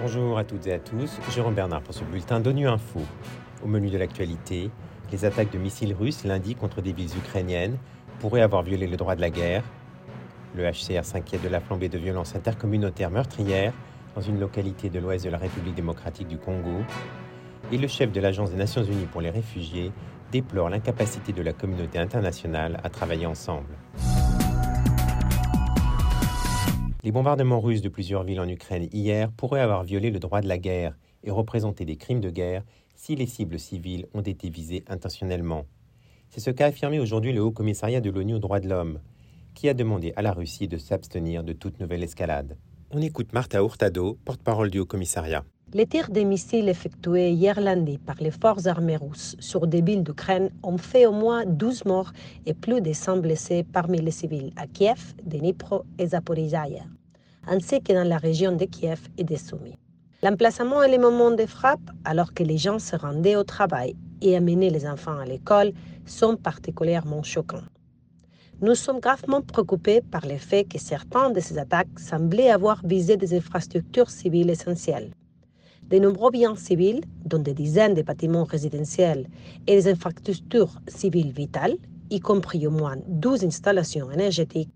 Bonjour 0.00 0.36
à 0.36 0.44
toutes 0.44 0.66
et 0.66 0.74
à 0.74 0.78
tous, 0.78 1.18
Jérôme 1.30 1.54
Bernard 1.54 1.80
pour 1.82 1.94
ce 1.94 2.04
bulletin 2.04 2.40
d'ONU 2.40 2.66
Info. 2.66 3.00
Au 3.64 3.68
menu 3.68 3.88
de 3.88 3.98
l'actualité, 3.98 4.70
les 5.12 5.24
attaques 5.24 5.52
de 5.52 5.58
missiles 5.58 5.94
russes 5.94 6.24
lundi 6.24 6.54
contre 6.54 6.82
des 6.82 6.92
villes 6.92 7.16
ukrainiennes 7.16 7.78
pourraient 8.18 8.40
avoir 8.40 8.62
violé 8.62 8.86
le 8.86 8.96
droit 8.96 9.14
de 9.14 9.20
la 9.20 9.30
guerre. 9.30 9.62
Le 10.56 10.64
HCR 10.64 11.04
s'inquiète 11.04 11.42
de 11.42 11.48
la 11.48 11.60
flambée 11.60 11.88
de 11.88 11.98
violences 11.98 12.34
intercommunautaires 12.34 13.10
meurtrières 13.10 13.72
dans 14.14 14.20
une 14.20 14.40
localité 14.40 14.90
de 14.90 14.98
l'ouest 14.98 15.24
de 15.24 15.30
la 15.30 15.38
République 15.38 15.74
démocratique 15.74 16.28
du 16.28 16.38
Congo. 16.38 16.82
Et 17.70 17.78
le 17.78 17.88
chef 17.88 18.12
de 18.12 18.20
l'Agence 18.20 18.50
des 18.50 18.56
Nations 18.56 18.82
Unies 18.82 19.06
pour 19.06 19.20
les 19.20 19.30
réfugiés 19.30 19.92
déplore 20.30 20.68
l'incapacité 20.68 21.32
de 21.32 21.42
la 21.42 21.52
communauté 21.52 21.98
internationale 21.98 22.80
à 22.82 22.88
travailler 22.88 23.26
ensemble. 23.26 23.74
Les 27.04 27.10
bombardements 27.10 27.60
russes 27.60 27.82
de 27.82 27.88
plusieurs 27.88 28.22
villes 28.22 28.38
en 28.38 28.48
Ukraine 28.48 28.88
hier 28.92 29.32
pourraient 29.32 29.60
avoir 29.60 29.82
violé 29.82 30.12
le 30.12 30.20
droit 30.20 30.40
de 30.40 30.46
la 30.46 30.58
guerre 30.58 30.96
et 31.24 31.32
représenter 31.32 31.84
des 31.84 31.96
crimes 31.96 32.20
de 32.20 32.30
guerre 32.30 32.62
si 32.94 33.16
les 33.16 33.26
cibles 33.26 33.58
civiles 33.58 34.06
ont 34.14 34.20
été 34.20 34.50
visées 34.50 34.84
intentionnellement. 34.86 35.66
C'est 36.30 36.38
ce 36.38 36.50
qu'a 36.50 36.66
affirmé 36.66 37.00
aujourd'hui 37.00 37.32
le 37.32 37.42
Haut 37.42 37.50
Commissariat 37.50 38.00
de 38.00 38.08
l'ONU 38.08 38.34
aux 38.34 38.38
droits 38.38 38.60
de 38.60 38.68
l'homme, 38.68 39.00
qui 39.52 39.68
a 39.68 39.74
demandé 39.74 40.12
à 40.14 40.22
la 40.22 40.32
Russie 40.32 40.68
de 40.68 40.78
s'abstenir 40.78 41.42
de 41.42 41.52
toute 41.52 41.80
nouvelle 41.80 42.04
escalade. 42.04 42.56
On 42.92 43.02
écoute 43.02 43.32
Marta 43.32 43.58
Hurtado, 43.58 44.16
porte-parole 44.24 44.70
du 44.70 44.78
Haut 44.78 44.86
Commissariat. 44.86 45.44
Les 45.74 45.86
tirs 45.86 46.10
des 46.10 46.26
missiles 46.26 46.68
effectués 46.68 47.30
hier 47.30 47.58
lundi 47.58 47.96
par 47.96 48.16
les 48.20 48.30
forces 48.30 48.66
armées 48.66 48.98
russes 48.98 49.36
sur 49.38 49.66
des 49.66 49.80
villes 49.80 50.02
d'Ukraine 50.02 50.50
ont 50.62 50.76
fait 50.76 51.06
au 51.06 51.12
moins 51.12 51.46
12 51.46 51.86
morts 51.86 52.12
et 52.44 52.52
plus 52.52 52.82
de 52.82 52.92
100 52.92 53.16
blessés 53.22 53.64
parmi 53.64 53.98
les 53.98 54.10
civils 54.10 54.52
à 54.56 54.66
Kiev, 54.66 55.14
Dnipro 55.24 55.84
et 55.98 56.08
Zaporizhia, 56.08 56.84
ainsi 57.46 57.80
que 57.80 57.94
dans 57.94 58.06
la 58.06 58.18
région 58.18 58.54
de 58.54 58.66
Kiev 58.66 59.00
et 59.16 59.24
de 59.24 59.34
Sumy. 59.34 59.74
L'emplacement 60.22 60.82
et 60.82 60.90
les 60.90 60.98
moments 60.98 61.30
de 61.30 61.46
frappe, 61.46 61.90
alors 62.04 62.34
que 62.34 62.42
les 62.42 62.58
gens 62.58 62.78
se 62.78 62.94
rendaient 62.94 63.36
au 63.36 63.44
travail 63.44 63.96
et 64.20 64.36
amenaient 64.36 64.68
les 64.68 64.86
enfants 64.86 65.20
à 65.20 65.24
l'école, 65.24 65.72
sont 66.04 66.36
particulièrement 66.36 67.22
choquants. 67.22 67.64
Nous 68.60 68.74
sommes 68.74 69.00
gravement 69.00 69.40
préoccupés 69.40 70.02
par 70.02 70.26
le 70.26 70.36
fait 70.36 70.64
que 70.64 70.78
certaines 70.78 71.32
de 71.32 71.40
ces 71.40 71.56
attaques 71.56 71.98
semblaient 71.98 72.50
avoir 72.50 72.82
visé 72.84 73.16
des 73.16 73.34
infrastructures 73.34 74.10
civiles 74.10 74.50
essentielles. 74.50 75.12
De 75.90 75.98
nombreux 75.98 76.30
biens 76.30 76.56
civils, 76.56 77.02
dont 77.24 77.38
des 77.38 77.54
dizaines 77.54 77.94
de 77.94 78.02
bâtiments 78.02 78.44
résidentiels 78.44 79.26
et 79.66 79.74
des 79.76 79.88
infrastructures 79.88 80.78
civiles 80.88 81.32
vitales, 81.32 81.76
y 82.10 82.20
compris 82.20 82.66
au 82.66 82.70
moins 82.70 82.96
12 83.06 83.44
installations 83.44 84.10
énergétiques, 84.10 84.72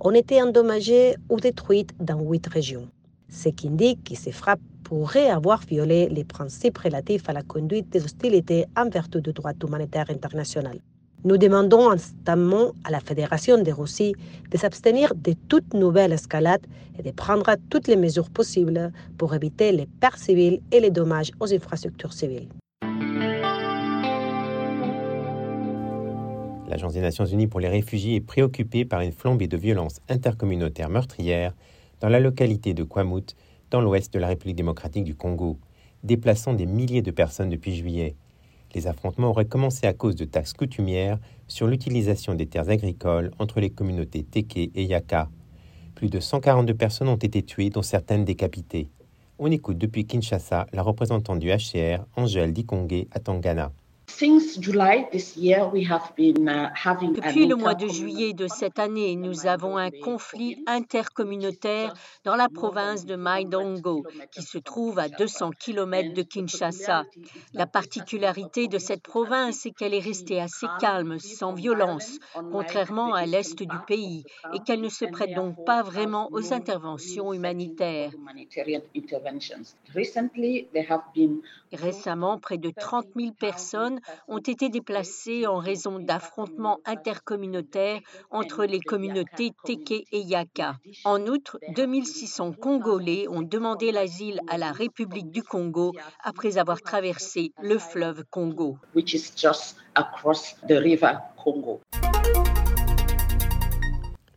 ont 0.00 0.12
été 0.12 0.40
endommagés 0.42 1.16
ou 1.28 1.36
détruites 1.36 1.92
dans 2.00 2.20
huit 2.20 2.46
régions, 2.46 2.88
ce 3.28 3.48
qui 3.48 3.68
indique 3.68 4.04
que 4.04 4.16
ces 4.16 4.32
frappes 4.32 4.60
pourrait 4.84 5.30
avoir 5.30 5.60
violé 5.60 6.08
les 6.08 6.24
principes 6.24 6.78
relatifs 6.78 7.28
à 7.28 7.32
la 7.32 7.42
conduite 7.42 7.90
des 7.90 8.04
hostilités 8.04 8.64
en 8.76 8.88
vertu 8.88 9.20
du 9.20 9.32
droit 9.32 9.52
humanitaire 9.62 10.10
international. 10.10 10.80
Nous 11.22 11.36
demandons 11.36 11.90
instamment 11.90 12.72
à 12.82 12.90
la 12.90 13.00
Fédération 13.00 13.62
de 13.62 13.70
Russie 13.70 14.14
de 14.50 14.56
s'abstenir 14.56 15.14
de 15.14 15.34
toute 15.48 15.74
nouvelle 15.74 16.12
escalade 16.12 16.66
et 16.98 17.02
de 17.02 17.10
prendre 17.10 17.54
toutes 17.68 17.88
les 17.88 17.96
mesures 17.96 18.30
possibles 18.30 18.90
pour 19.18 19.34
éviter 19.34 19.70
les 19.70 19.86
pertes 19.86 20.18
civiles 20.18 20.62
et 20.72 20.80
les 20.80 20.90
dommages 20.90 21.30
aux 21.38 21.52
infrastructures 21.52 22.14
civiles. 22.14 22.48
L'Agence 26.70 26.94
des 26.94 27.02
Nations 27.02 27.26
Unies 27.26 27.48
pour 27.48 27.60
les 27.60 27.68
réfugiés 27.68 28.14
est 28.14 28.20
préoccupée 28.22 28.86
par 28.86 29.02
une 29.02 29.12
flambée 29.12 29.48
de 29.48 29.58
violences 29.58 30.00
intercommunautaires 30.08 30.88
meurtrières 30.88 31.52
dans 32.00 32.08
la 32.08 32.20
localité 32.20 32.72
de 32.72 32.82
Kwamut, 32.82 33.36
dans 33.70 33.82
l'ouest 33.82 34.10
de 34.14 34.18
la 34.18 34.28
République 34.28 34.56
démocratique 34.56 35.04
du 35.04 35.14
Congo, 35.14 35.58
déplaçant 36.02 36.54
des 36.54 36.64
milliers 36.64 37.02
de 37.02 37.10
personnes 37.10 37.50
depuis 37.50 37.76
juillet. 37.76 38.16
Les 38.74 38.86
affrontements 38.86 39.30
auraient 39.30 39.46
commencé 39.46 39.86
à 39.86 39.92
cause 39.92 40.16
de 40.16 40.24
taxes 40.24 40.52
coutumières 40.52 41.18
sur 41.48 41.66
l'utilisation 41.66 42.34
des 42.34 42.46
terres 42.46 42.70
agricoles 42.70 43.32
entre 43.38 43.60
les 43.60 43.70
communautés 43.70 44.22
Teke 44.22 44.56
et 44.56 44.84
Yaka. 44.84 45.28
Plus 45.94 46.08
de 46.08 46.20
142 46.20 46.74
personnes 46.74 47.08
ont 47.08 47.16
été 47.16 47.42
tuées, 47.42 47.70
dont 47.70 47.82
certaines 47.82 48.24
décapitées. 48.24 48.88
On 49.38 49.50
écoute 49.50 49.78
depuis 49.78 50.06
Kinshasa 50.06 50.66
la 50.72 50.82
représentante 50.82 51.38
du 51.38 51.48
HCR, 51.48 52.04
Angèle 52.16 52.52
Dikongé, 52.52 53.08
à 53.10 53.20
Tangana. 53.20 53.72
Depuis 57.14 57.46
le 57.46 57.54
mois 57.54 57.74
de 57.74 57.86
juillet 57.88 58.32
de 58.32 58.46
cette 58.48 58.78
année, 58.78 59.16
nous 59.16 59.46
avons 59.46 59.76
un 59.76 59.90
conflit 59.90 60.62
intercommunautaire 60.66 61.94
dans 62.24 62.36
la 62.36 62.48
province 62.48 63.04
de 63.06 63.16
Maidongo, 63.16 64.04
qui 64.32 64.42
se 64.42 64.58
trouve 64.58 64.98
à 64.98 65.08
200 65.08 65.50
km 65.58 66.14
de 66.14 66.22
Kinshasa. 66.22 67.04
La 67.54 67.66
particularité 67.66 68.68
de 68.68 68.78
cette 68.78 69.02
province 69.02 69.66
est 69.66 69.70
qu'elle 69.70 69.94
est 69.94 70.00
restée 70.00 70.40
assez 70.40 70.66
calme, 70.80 71.18
sans 71.18 71.52
violence, 71.52 72.18
contrairement 72.52 73.14
à 73.14 73.26
l'est 73.26 73.62
du 73.62 73.78
pays, 73.86 74.24
et 74.54 74.58
qu'elle 74.60 74.80
ne 74.80 74.88
se 74.88 75.04
prête 75.04 75.34
donc 75.34 75.64
pas 75.64 75.82
vraiment 75.82 76.28
aux 76.32 76.52
interventions 76.52 77.32
humanitaires. 77.32 78.12
Récemment, 81.72 82.38
près 82.38 82.58
de 82.58 82.70
30 82.70 83.06
000 83.16 83.32
personnes 83.32 83.99
ont 84.28 84.38
été 84.38 84.68
déplacés 84.68 85.46
en 85.46 85.58
raison 85.58 85.98
d'affrontements 85.98 86.78
intercommunautaires 86.84 88.00
entre 88.30 88.64
les 88.64 88.80
communautés 88.80 89.52
Teke 89.64 90.04
et 90.12 90.20
Yaka. 90.20 90.76
En 91.04 91.26
outre, 91.26 91.58
2600 91.74 92.52
Congolais 92.52 93.26
ont 93.28 93.42
demandé 93.42 93.92
l'asile 93.92 94.40
à 94.48 94.58
la 94.58 94.72
République 94.72 95.30
du 95.30 95.42
Congo 95.42 95.92
après 96.22 96.58
avoir 96.58 96.80
traversé 96.80 97.52
le 97.62 97.78
fleuve 97.78 98.24
Congo. 98.30 98.76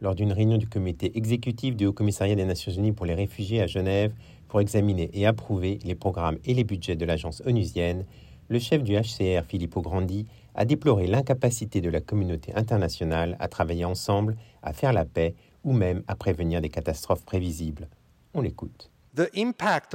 Lors 0.00 0.14
d'une 0.16 0.32
réunion 0.32 0.56
du 0.56 0.66
comité 0.66 1.16
exécutif 1.16 1.76
du 1.76 1.86
Haut 1.86 1.92
Commissariat 1.92 2.34
des 2.34 2.44
Nations 2.44 2.72
Unies 2.72 2.92
pour 2.92 3.06
les 3.06 3.14
réfugiés 3.14 3.62
à 3.62 3.66
Genève 3.66 4.12
pour 4.48 4.60
examiner 4.60 5.10
et 5.14 5.26
approuver 5.26 5.78
les 5.84 5.94
programmes 5.94 6.38
et 6.44 6.54
les 6.54 6.64
budgets 6.64 6.96
de 6.96 7.04
l'agence 7.04 7.42
onusienne, 7.46 8.04
le 8.52 8.58
chef 8.58 8.82
du 8.82 8.94
HCR, 8.94 9.44
Filippo 9.48 9.80
Grandi, 9.80 10.26
a 10.54 10.66
déploré 10.66 11.06
l'incapacité 11.06 11.80
de 11.80 11.88
la 11.88 12.02
communauté 12.02 12.54
internationale 12.54 13.34
à 13.40 13.48
travailler 13.48 13.86
ensemble, 13.86 14.36
à 14.62 14.74
faire 14.74 14.92
la 14.92 15.06
paix 15.06 15.34
ou 15.64 15.72
même 15.72 16.02
à 16.06 16.16
prévenir 16.16 16.60
des 16.60 16.68
catastrophes 16.68 17.24
prévisibles. 17.24 17.88
On 18.34 18.42
l'écoute. 18.42 18.91
L'impact 19.14 19.94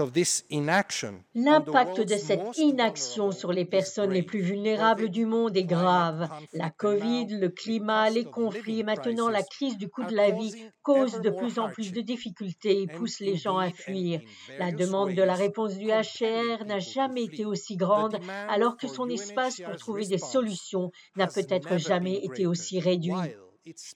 de 2.02 2.18
cette 2.18 2.58
inaction 2.58 3.32
sur 3.32 3.52
les 3.52 3.66
personnes 3.66 4.12
les 4.12 4.22
plus 4.22 4.42
vulnérables 4.42 5.10
du 5.10 5.26
monde 5.26 5.58
est 5.58 5.64
grave. 5.64 6.30
La 6.54 6.70
Covid, 6.70 7.26
le 7.30 7.50
climat, 7.50 8.12
les 8.12 8.26
conflits 8.26 8.82
et 8.82 8.84
maintenant 8.84 9.30
la 9.30 9.42
crise 9.42 9.78
du 9.78 9.90
coût 9.90 10.04
de 10.04 10.16
la 10.16 10.30
vie 10.30 10.54
causent 10.84 11.22
de 11.22 11.32
plus 11.32 11.58
en 11.58 11.70
plus 11.70 11.92
de 11.92 12.02
difficultés 12.02 12.84
et 12.84 12.88
poussent 12.88 13.20
les 13.20 13.38
gens 13.38 13.58
à 13.58 13.72
fuir. 13.72 14.22
La 14.60 14.72
demande 14.72 15.14
de 15.14 15.24
la 15.24 15.34
réponse 15.34 15.78
du 15.78 15.88
HCR 15.88 16.66
n'a 16.66 16.80
jamais 16.80 17.24
été 17.24 17.44
aussi 17.44 17.76
grande 17.76 18.20
alors 18.48 18.78
que 18.78 18.88
son 18.88 19.10
espace 19.10 19.60
pour 19.62 19.76
trouver 19.78 20.06
des 20.06 20.20
solutions 20.20 20.92
n'a 21.16 21.28
peut-être 21.28 21.78
jamais 21.78 22.24
été 22.24 22.46
aussi 22.46 22.80
réduit. 22.80 23.14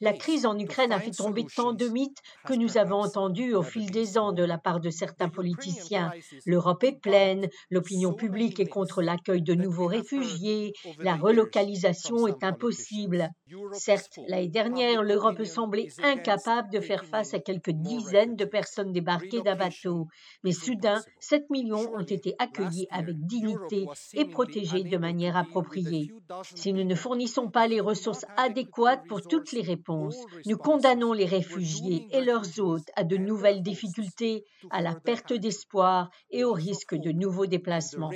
La 0.02 0.14
crise 0.14 0.46
en 0.46 0.58
Ukraine 0.58 0.92
a 0.92 1.00
fait 1.00 1.12
tomber 1.12 1.46
tant 1.56 1.74
de 1.74 1.88
mythes 1.88 2.22
que 2.46 2.54
nous 2.54 2.78
avons 2.78 3.02
entendus 3.02 3.54
au 3.54 3.64
fil 3.64 3.90
des 3.92 4.18
ans 4.18 4.32
de 4.32 4.44
la 4.44 4.58
part 4.58 4.80
de 4.80 4.90
certains 4.90 5.30
politiciens. 5.30 6.12
L'Europe 6.46 6.84
est 6.84 7.00
pleine, 7.00 7.48
l'opinion 7.70 8.14
publique 8.14 8.60
est 8.60 8.68
contre 8.68 9.02
l'accueil 9.02 9.42
de 9.42 9.54
nouveaux 9.54 9.88
réfugiés, 9.88 10.74
la 11.00 11.16
relocalisation 11.16 12.28
est 12.28 12.44
impossible. 12.44 13.30
Certes, 13.74 14.20
l'année 14.28 14.48
dernière, 14.48 15.04
l'Europe 15.04 15.44
semblait 15.44 15.90
incapable 16.04 16.70
de 16.72 16.80
faire 16.80 17.06
face 17.06 17.34
à 17.34 17.40
quelques 17.40 17.72
dizaines 17.72 18.36
de 18.36 18.46
personnes 18.46 18.92
débarquées 18.92 19.42
d'un 19.42 19.56
bateau, 19.56 20.08
mais 20.44 20.52
soudain, 20.52 21.02
7 21.20 21.50
millions 21.50 21.94
ont 21.94 22.02
été 22.04 22.36
accueillis 22.40 22.88
avec 22.92 23.16
dignité 23.26 23.86
et 24.14 24.26
protégés 24.26 24.84
de 24.84 24.98
manière 24.98 25.38
appropriée. 25.38 26.12
Si 26.56 26.74
nous 26.74 26.84
ne 26.84 26.96
fournissons 26.96 27.50
pas 27.50 27.68
les 27.68 27.80
ressources 27.80 28.26
adéquates 28.38 29.08
pour 29.08 29.22
toutes 29.22 29.52
les 29.52 29.62
réponses. 29.62 30.18
Nous 30.46 30.58
condamnons 30.58 31.14
les 31.14 31.26
réfugiés 31.26 32.08
et 32.12 32.22
leurs 32.22 32.60
hôtes 32.60 32.90
à 32.96 33.04
de 33.04 33.18
nouvelles 33.18 33.62
difficultés, 33.62 34.46
à 34.70 34.82
la 34.82 34.96
perte 34.96 35.34
d'espoir 35.34 36.10
et 36.30 36.44
au 36.44 36.54
risque 36.54 36.96
de 36.96 37.12
nouveaux 37.12 37.46
déplacements. 37.46 38.12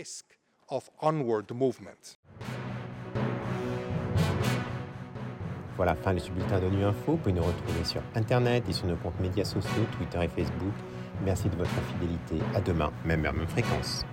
Voilà, 5.77 5.95
fin 5.95 6.13
de 6.13 6.19
ce 6.19 6.29
de 6.29 6.75
Nu 6.75 6.85
Info. 6.85 7.11
Vous 7.11 7.17
pouvez 7.17 7.33
nous 7.33 7.43
retrouver 7.43 7.83
sur 7.83 8.01
Internet 8.15 8.63
et 8.69 8.73
sur 8.73 8.87
nos 8.87 8.95
comptes 8.95 9.19
médias 9.19 9.43
sociaux, 9.43 9.83
Twitter 9.97 10.19
et 10.23 10.29
Facebook. 10.29 10.73
Merci 11.23 11.49
de 11.49 11.55
votre 11.55 11.69
fidélité. 11.93 12.35
À 12.55 12.61
demain, 12.61 12.91
même 13.03 13.25
heure, 13.25 13.33
même 13.33 13.47
fréquence. 13.47 14.05